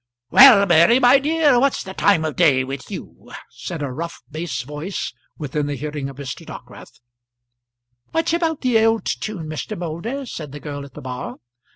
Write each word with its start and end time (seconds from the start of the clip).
"Well, 0.31 0.65
Mary, 0.65 0.97
my 0.97 1.19
dear, 1.19 1.59
what's 1.59 1.83
the 1.83 1.93
time 1.93 2.25
of 2.25 2.35
day 2.35 2.63
with 2.63 2.89
you?" 2.89 3.31
said 3.51 3.83
a 3.83 3.91
rough, 3.91 4.23
bass 4.31 4.63
voice, 4.63 5.13
within 5.37 5.67
the 5.67 5.75
hearing 5.75 6.09
of 6.09 6.15
Mr. 6.17 6.43
Dockwrath. 6.43 6.99
"Much 8.11 8.33
about 8.33 8.61
the 8.61 8.79
old 8.83 9.05
tune, 9.05 9.47
Mr. 9.47 9.77
Moulder," 9.77 10.25
said 10.25 10.53
the 10.53 10.59
girl 10.59 10.83
at 10.85 10.95
the 10.95 11.01
bar. 11.01 11.35